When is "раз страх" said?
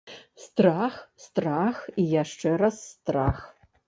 2.63-3.37